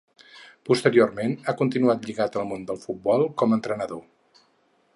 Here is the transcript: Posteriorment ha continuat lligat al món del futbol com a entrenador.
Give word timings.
Posteriorment 0.69 1.35
ha 1.45 1.53
continuat 1.59 2.09
lligat 2.09 2.39
al 2.41 2.47
món 2.53 2.63
del 2.71 2.79
futbol 2.87 3.27
com 3.43 3.53
a 3.53 3.59
entrenador. 3.61 4.03